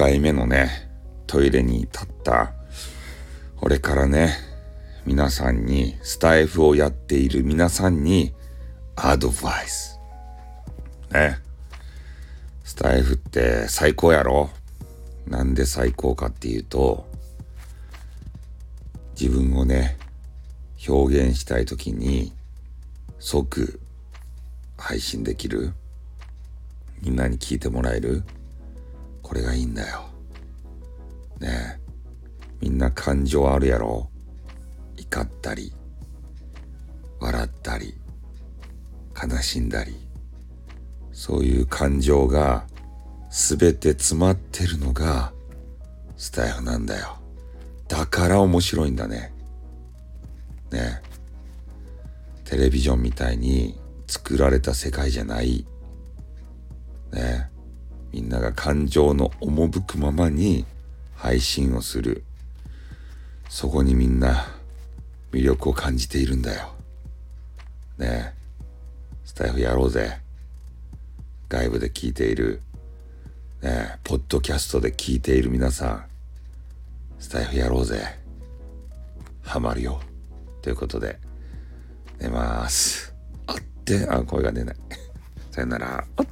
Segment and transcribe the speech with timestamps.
[0.00, 0.88] 回目のね、
[1.26, 2.54] トイレに立った、
[3.60, 4.34] 俺からね、
[5.04, 8.32] 皆さんに、スタイフをやっている皆さんに、
[8.96, 10.00] アドバイス。
[11.12, 11.36] ね。
[12.64, 14.48] スタイフって最高やろ？
[15.26, 17.06] なんで最高かっていうと、
[19.20, 19.98] 自分をね、
[20.88, 22.32] 表現したい時に
[23.18, 23.78] 即
[24.78, 25.74] 配信できる？
[27.02, 28.22] みんなに聞いてもらえる？
[29.30, 30.06] これがいいんだよ。
[31.38, 31.80] ねえ。
[32.60, 34.10] みんな感情あるやろ？
[34.96, 35.72] 怒ったり、
[37.20, 37.94] 笑ったり、
[39.16, 39.94] 悲しんだり、
[41.12, 42.66] そういう感情が
[43.30, 45.32] 全て詰まってるのが
[46.16, 47.16] スタイフなんだよ。
[47.86, 49.32] だから面白いんだね。
[50.72, 51.00] ね
[52.44, 55.64] テレビジョンみたいに作られた世界じゃない。
[57.12, 57.49] ね
[58.12, 60.64] みんなが感情の赴くままに
[61.14, 62.24] 配信をする。
[63.48, 64.46] そこにみんな
[65.32, 66.74] 魅力を感じているんだよ。
[67.98, 68.40] ねえ
[69.24, 70.18] スタイフやろうぜ。
[71.48, 72.62] 外部で聞いている、
[73.62, 76.04] ねえポッドキャストで聞いている皆さん、
[77.18, 78.18] スタイフやろうぜ。
[79.42, 80.00] ハマるよ。
[80.62, 81.18] ということで、
[82.18, 83.14] 寝ます。
[83.46, 84.76] あって、あ、声が出ない。
[85.50, 86.04] さよなら。
[86.16, 86.26] あっ